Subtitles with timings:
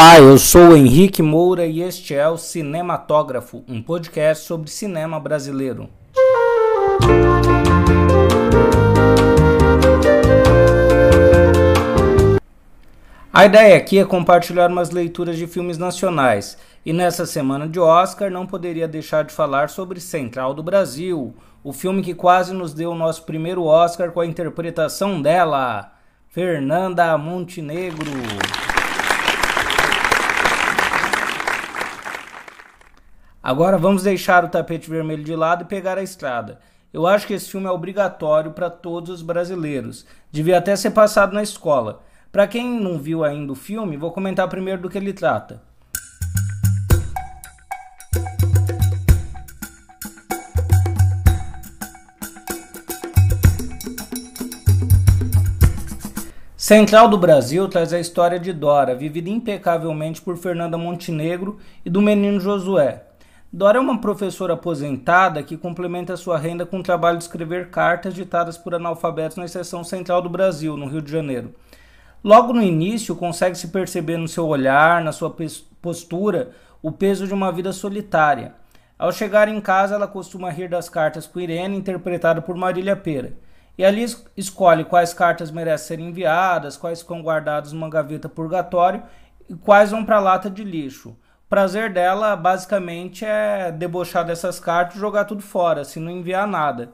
[0.00, 5.18] Olá, eu sou o Henrique Moura e este é o Cinematógrafo, um podcast sobre cinema
[5.18, 5.88] brasileiro.
[13.32, 18.30] A ideia aqui é compartilhar umas leituras de filmes nacionais, e nessa semana de Oscar
[18.30, 22.92] não poderia deixar de falar sobre Central do Brasil, o filme que quase nos deu
[22.92, 25.90] o nosso primeiro Oscar com a interpretação dela,
[26.28, 28.12] Fernanda Montenegro.
[33.48, 36.58] Agora vamos deixar o tapete vermelho de lado e pegar a estrada.
[36.92, 40.04] Eu acho que esse filme é obrigatório para todos os brasileiros.
[40.30, 42.02] Devia até ser passado na escola.
[42.30, 45.62] Para quem não viu ainda o filme, vou comentar primeiro do que ele trata.
[56.54, 62.02] Central do Brasil traz a história de Dora, vivida impecavelmente por Fernanda Montenegro e do
[62.02, 63.07] menino Josué.
[63.50, 68.12] Dora é uma professora aposentada que complementa sua renda com o trabalho de escrever cartas
[68.12, 71.54] ditadas por analfabetos na Estação Central do Brasil, no Rio de Janeiro.
[72.22, 75.34] Logo no início, consegue se perceber no seu olhar, na sua
[75.80, 76.50] postura,
[76.82, 78.52] o peso de uma vida solitária.
[78.98, 83.32] Ao chegar em casa, ela costuma rir das cartas com Irene, interpretada por Marília Pera.
[83.78, 84.04] E ali
[84.36, 89.02] escolhe quais cartas merecem ser enviadas, quais ficam guardadas numa gaveta purgatório
[89.48, 91.16] e quais vão para a lata de lixo
[91.48, 96.90] prazer dela basicamente é debochar dessas cartas e jogar tudo fora, se não enviar nada.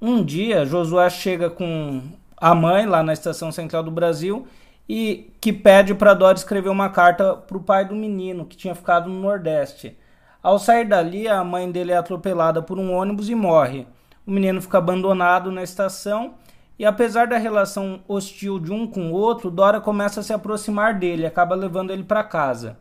[0.00, 2.02] Um dia, Josué chega com
[2.36, 4.46] a mãe lá na estação central do Brasil
[4.88, 8.74] e que pede para Dora escrever uma carta para o pai do menino que tinha
[8.74, 9.96] ficado no Nordeste.
[10.42, 13.86] Ao sair dali, a mãe dele é atropelada por um ônibus e morre.
[14.26, 16.34] O menino fica abandonado na estação
[16.78, 20.98] e apesar da relação hostil de um com o outro, Dora começa a se aproximar
[20.98, 22.76] dele, acaba levando ele para casa.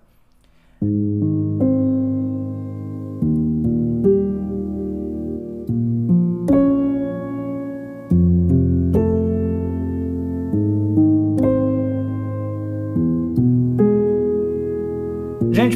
[0.81, 0.89] Gente,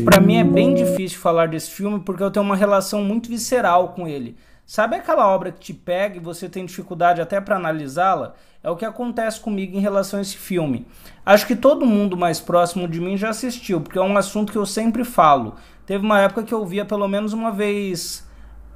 [0.01, 3.89] para mim é bem difícil falar desse filme porque eu tenho uma relação muito visceral
[3.89, 4.35] com ele.
[4.66, 8.34] Sabe aquela obra que te pega e você tem dificuldade até para analisá-la?
[8.64, 10.88] É o que acontece comigo em relação a esse filme.
[11.24, 14.58] Acho que todo mundo mais próximo de mim já assistiu, porque é um assunto que
[14.58, 15.56] eu sempre falo.
[15.86, 18.28] Teve uma época que eu via pelo menos uma vez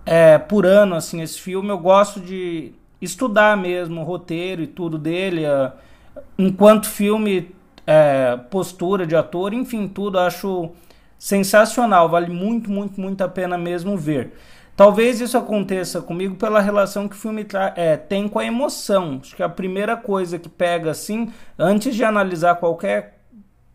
[0.06, 1.70] é, por ano assim esse filme.
[1.70, 2.72] Eu gosto de
[3.02, 5.72] estudar mesmo o roteiro e tudo dele, é,
[6.38, 7.56] enquanto filme,
[7.88, 10.20] é, postura de ator, enfim, tudo.
[10.20, 10.70] Acho
[11.18, 14.34] sensacional, vale muito, muito, muito a pena mesmo ver.
[14.80, 17.46] Talvez isso aconteça comigo pela relação que o filme
[17.76, 19.20] é, tem com a emoção.
[19.22, 23.20] Acho que a primeira coisa que pega assim, antes de analisar qualquer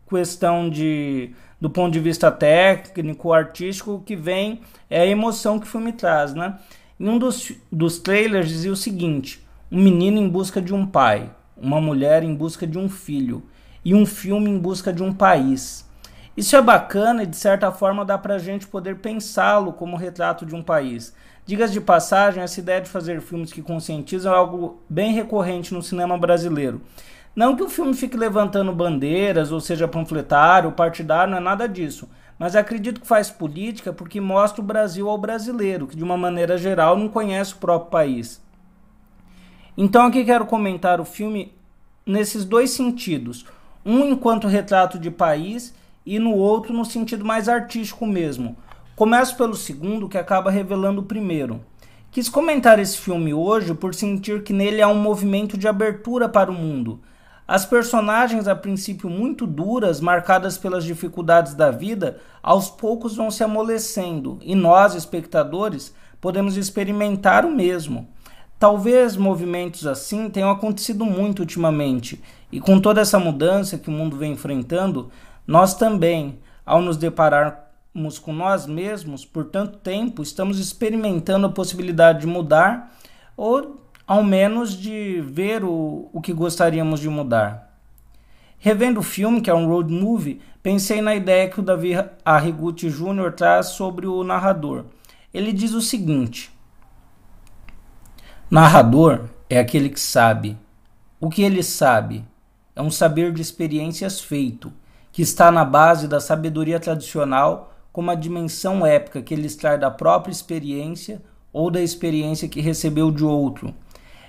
[0.09, 1.29] questão de
[1.61, 6.33] do ponto de vista técnico, artístico, que vem é a emoção que o filme traz,
[6.33, 6.57] né?
[6.99, 11.29] Em um dos, dos trailers dizia o seguinte: um menino em busca de um pai,
[11.55, 13.43] uma mulher em busca de um filho
[13.85, 15.87] e um filme em busca de um país.
[16.35, 20.45] Isso é bacana e de certa forma dá para a gente poder pensá-lo como retrato
[20.45, 21.15] de um país.
[21.45, 25.81] Digas de passagem, essa ideia de fazer filmes que conscientizam é algo bem recorrente no
[25.81, 26.81] cinema brasileiro.
[27.33, 32.09] Não que o filme fique levantando bandeiras, ou seja panfletário, partidário, não é nada disso.
[32.37, 36.57] Mas acredito que faz política porque mostra o Brasil ao brasileiro, que de uma maneira
[36.57, 38.43] geral não conhece o próprio país.
[39.77, 41.53] Então aqui quero comentar o filme
[42.05, 43.45] nesses dois sentidos.
[43.85, 45.73] Um enquanto retrato de país
[46.05, 48.55] e no outro no sentido mais artístico mesmo.
[48.95, 51.61] Começo pelo segundo, que acaba revelando o primeiro.
[52.11, 56.49] Quis comentar esse filme hoje por sentir que nele há um movimento de abertura para
[56.49, 57.01] o mundo.
[57.47, 63.43] As personagens, a princípio muito duras, marcadas pelas dificuldades da vida, aos poucos vão se
[63.43, 68.07] amolecendo e nós, espectadores, podemos experimentar o mesmo.
[68.57, 74.15] Talvez movimentos assim tenham acontecido muito ultimamente, e com toda essa mudança que o mundo
[74.15, 75.11] vem enfrentando,
[75.47, 82.21] nós também, ao nos depararmos com nós mesmos por tanto tempo, estamos experimentando a possibilidade
[82.21, 82.97] de mudar
[83.37, 87.77] ou ao menos de ver o, o que gostaríamos de mudar.
[88.57, 91.93] Revendo o filme, que é um road movie, pensei na ideia que o Davi
[92.23, 93.31] Arrigucci Jr.
[93.31, 94.85] traz sobre o narrador.
[95.33, 96.51] Ele diz o seguinte:
[98.49, 100.57] Narrador é aquele que sabe.
[101.19, 102.25] O que ele sabe
[102.75, 104.71] é um saber de experiências feito
[105.15, 109.89] que está na base da sabedoria tradicional como a dimensão épica que ele extrai da
[109.89, 111.21] própria experiência
[111.53, 113.73] ou da experiência que recebeu de outro.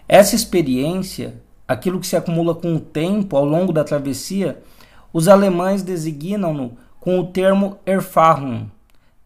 [0.06, 4.62] Essa experiência, aquilo que se acumula com o tempo ao longo da travessia,
[5.12, 8.70] Os alemães designam-no com o termo Erfahrung,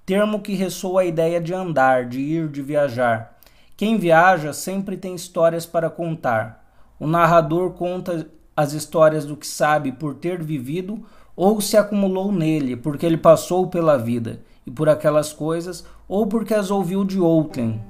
[0.06, 3.36] termo que ressoa a ideia de andar, de ir, de viajar.
[3.76, 6.64] Quem viaja sempre tem histórias para contar.
[6.98, 11.04] O narrador conta as histórias do que sabe por ter vivido
[11.42, 16.52] ou se acumulou nele, porque ele passou pela vida e por aquelas coisas, ou porque
[16.52, 17.80] as ouviu de outrem.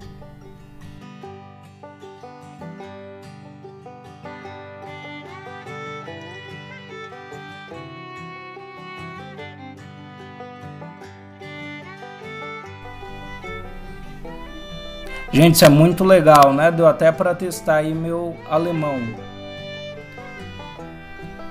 [15.32, 16.70] Gente, isso é muito legal, né?
[16.70, 19.29] Deu até para testar aí meu alemão.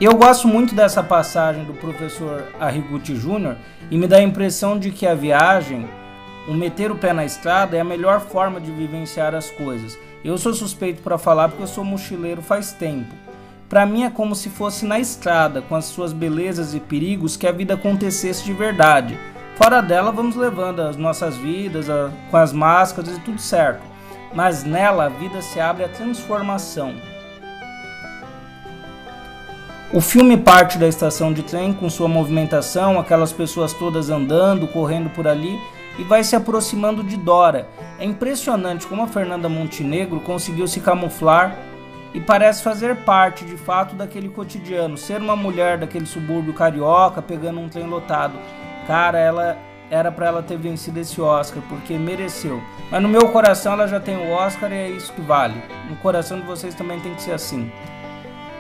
[0.02, 3.58] Eu gosto muito dessa passagem do professor Arrigucci Jr.
[3.92, 5.90] e me dá a impressão de que a viagem,
[6.48, 10.00] o meter o pé na estrada, é a melhor forma de vivenciar as coisas.
[10.24, 13.14] Eu sou suspeito para falar porque eu sou mochileiro faz tempo.
[13.68, 17.46] Para mim é como se fosse na estrada, com as suas belezas e perigos, que
[17.46, 19.20] a vida acontecesse de verdade.
[19.58, 23.82] Fora dela, vamos levando as nossas vidas a, com as máscaras e tudo certo.
[24.34, 26.96] Mas nela a vida se abre à transformação.
[29.92, 35.10] O filme parte da estação de trem com sua movimentação, aquelas pessoas todas andando, correndo
[35.10, 35.60] por ali,
[35.98, 37.68] e vai se aproximando de Dora.
[37.98, 41.58] É impressionante como a Fernanda Montenegro conseguiu se camuflar
[42.14, 47.60] e parece fazer parte de fato daquele cotidiano, ser uma mulher daquele subúrbio carioca pegando
[47.60, 48.36] um trem lotado.
[48.86, 49.58] Cara, ela
[49.90, 52.62] era para ela ter vencido esse Oscar, porque mereceu.
[52.92, 55.60] Mas no meu coração ela já tem o Oscar e é isso que vale.
[55.90, 57.72] No coração de vocês também tem que ser assim.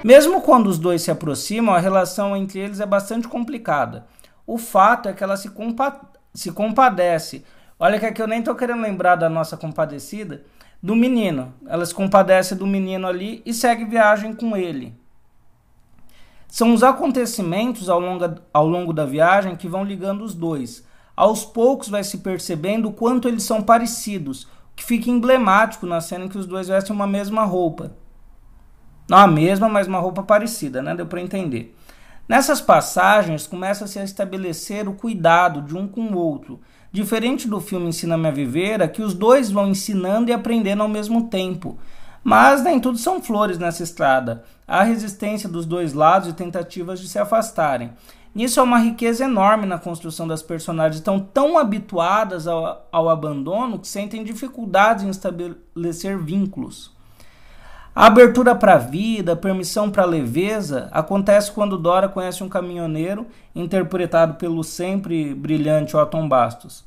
[0.04, 4.06] Mesmo quando os dois se aproximam, a relação entre eles é bastante complicada.
[4.48, 6.00] O fato é que ela se, compa
[6.34, 7.44] se compadece.
[7.78, 10.44] Olha que aqui eu nem tô querendo lembrar da nossa compadecida,
[10.81, 11.54] do menino.
[11.68, 14.98] Ela se compadece do menino ali e segue viagem com ele.
[16.48, 18.24] São os acontecimentos ao longo,
[18.54, 20.84] ao longo da viagem que vão ligando os dois.
[21.13, 24.48] Aos poucos vai se percebendo o quanto eles são parecidos, o
[24.78, 27.92] que fica emblemático na cena em que os dois vestem uma mesma roupa.
[29.10, 30.96] Não a mesma, mas uma roupa parecida, né?
[30.96, 31.76] Deu para entender.
[32.28, 36.60] Nessas passagens começa-se a estabelecer o cuidado de um com o outro.
[36.92, 41.24] Diferente do filme Ensina-me a Viver, que os dois vão ensinando e aprendendo ao mesmo
[41.24, 41.80] tempo.
[42.24, 44.44] Mas nem tudo são flores nessa estrada.
[44.68, 47.92] Há resistência dos dois lados e tentativas de se afastarem.
[48.36, 53.80] Nisso há uma riqueza enorme na construção das personagens, estão tão habituadas ao, ao abandono
[53.80, 56.99] que sentem dificuldades em estabelecer vínculos.
[58.00, 63.28] A abertura para a vida, permissão para a leveza, acontece quando Dora conhece um caminhoneiro,
[63.54, 66.86] interpretado pelo sempre brilhante Otton Bastos.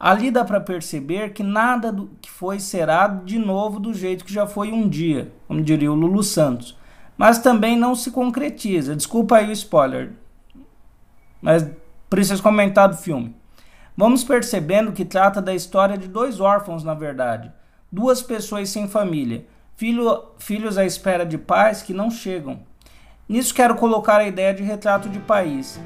[0.00, 4.32] Ali dá para perceber que nada do que foi será de novo do jeito que
[4.32, 6.78] já foi um dia, como diria o Lulu Santos.
[7.14, 8.96] Mas também não se concretiza.
[8.96, 10.12] Desculpa aí o spoiler,
[11.42, 11.70] mas
[12.08, 13.36] preciso comentar do filme.
[13.94, 17.52] Vamos percebendo que trata da história de dois órfãos, na verdade.
[17.92, 19.44] Duas pessoas sem família,
[19.78, 22.58] filho, filhos à espera de pais que não chegam.
[23.28, 25.80] Nisso quero colocar a ideia de retrato de país.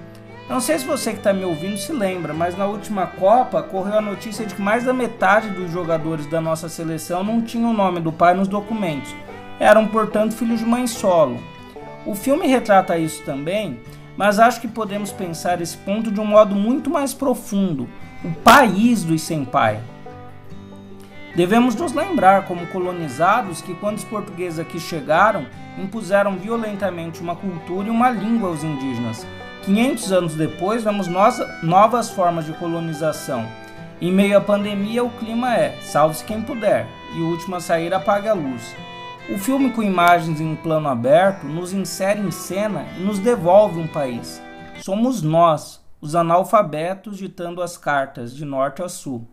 [0.49, 3.99] Não sei se você que está me ouvindo se lembra, mas na última Copa correu
[3.99, 7.75] a notícia de que mais da metade dos jogadores da nossa seleção não tinham o
[7.75, 9.15] nome do pai nos documentos.
[9.61, 11.39] Eram, portanto, filhos de mãe solo.
[12.06, 13.79] O filme retrata isso também,
[14.17, 17.87] mas acho que podemos pensar esse ponto de um modo muito mais profundo:
[18.25, 19.81] o país dos sem pai.
[21.34, 25.46] Devemos nos lembrar, como colonizados, que quando os portugueses aqui chegaram,
[25.79, 29.27] impuseram violentamente uma cultura e uma língua aos indígenas
[29.65, 31.06] 500 anos depois, vemos
[31.62, 33.46] novas formas de colonização.
[34.01, 37.94] Em meio à pandemia, o clima é salve-se quem puder e o último a sair
[37.94, 38.74] apague a luz.
[39.31, 43.86] O filme com imagens em plano aberto nos insere em cena e nos devolve um
[43.86, 44.43] país.
[44.81, 49.24] Somos nós, os analfabetos, ditando as cartas de norte a sul.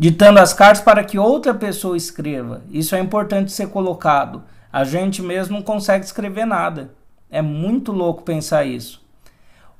[0.00, 2.62] Ditando as cartas para que outra pessoa escreva.
[2.70, 4.42] Isso é importante ser colocado.
[4.72, 6.94] A gente mesmo não consegue escrever nada.
[7.30, 9.06] É muito louco pensar isso.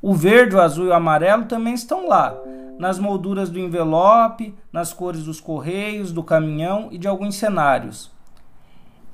[0.02, 2.36] O verde, o azul e o amarelo também estão lá,
[2.78, 8.10] nas molduras do envelope, nas cores dos correios, do caminhão e de alguns cenários.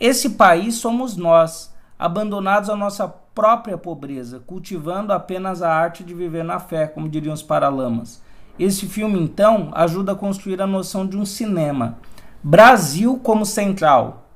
[0.01, 6.43] Esse país somos nós, abandonados à nossa própria pobreza, cultivando apenas a arte de viver
[6.43, 8.26] na fé, como diriam os paralamas.
[8.59, 11.99] Esse filme, então, ajuda a construir a noção de um cinema.
[12.43, 14.27] Brasil como central,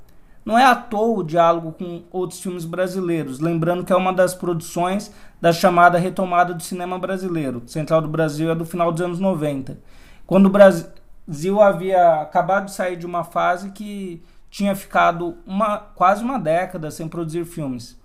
[0.45, 4.35] não é à toa o diálogo com outros filmes brasileiros, lembrando que é uma das
[4.35, 7.63] produções da chamada retomada do cinema brasileiro.
[7.67, 9.79] Central do Brasil é do final dos anos 90.
[10.27, 16.25] Quando o Brasil havia acabado de sair de uma fase que tinha ficado uma, quase
[16.25, 17.99] uma década sem produzir filmes.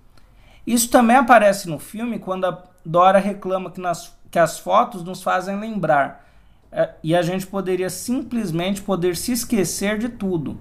[0.65, 5.23] Isso também aparece no filme quando a Dora reclama que, nas, que as fotos nos
[5.23, 6.27] fazem lembrar
[6.69, 10.59] é, e a gente poderia simplesmente poder se esquecer de tudo.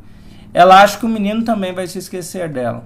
[0.52, 2.84] Ela acha que o menino também vai se esquecer dela.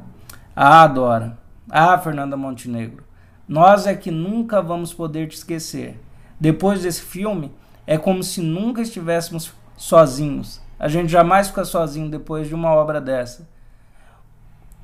[0.57, 1.37] Ah, Dora.
[1.69, 3.05] Ah, Fernanda Montenegro.
[3.47, 6.01] Nós é que nunca vamos poder te esquecer.
[6.41, 7.53] Depois desse filme,
[7.87, 10.59] é como se nunca estivéssemos sozinhos.
[10.79, 13.47] A gente jamais fica sozinho depois de uma obra dessa.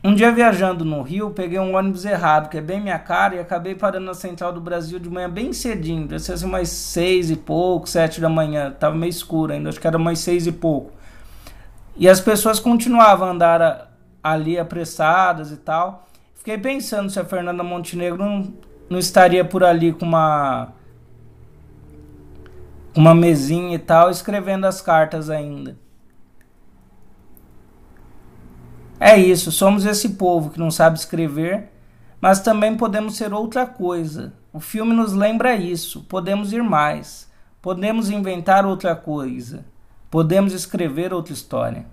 [0.06, 3.38] Um dia viajando no Rio, peguei um ônibus errado, que é bem minha cara, e
[3.38, 7.30] acabei parando na Central do Brasil de manhã bem cedinho, devia ser assim umas seis
[7.30, 10.52] e pouco, sete da manhã, tava meio escuro ainda, acho que era umas seis e
[10.52, 10.92] pouco.
[11.96, 16.06] E as pessoas continuavam a andar ali apressadas e tal.
[16.34, 18.52] Fiquei pensando se a Fernanda Montenegro não,
[18.90, 20.68] não estaria por ali com uma
[22.94, 25.78] uma mesinha e tal, escrevendo as cartas ainda.
[28.98, 31.70] É isso, somos esse povo que não sabe escrever,
[32.20, 34.32] mas também podemos ser outra coisa.
[34.52, 36.04] O filme nos lembra isso.
[36.04, 37.28] Podemos ir mais.
[37.60, 39.64] Podemos inventar outra coisa.
[40.10, 41.86] Podemos escrever outra história.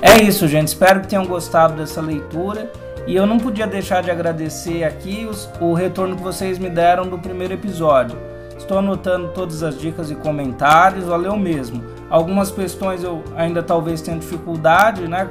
[0.00, 0.68] É isso, gente.
[0.68, 2.70] Espero que tenham gostado dessa leitura.
[3.06, 7.08] E eu não podia deixar de agradecer aqui os, o retorno que vocês me deram
[7.08, 8.16] do primeiro episódio.
[8.56, 11.82] Estou anotando todas as dicas e comentários, valeu mesmo.
[12.08, 15.28] Algumas questões eu ainda talvez tenha dificuldade, né?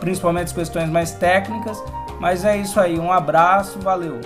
[0.00, 1.82] Principalmente as questões mais técnicas,
[2.18, 2.98] mas é isso aí.
[2.98, 4.18] Um abraço, valeu.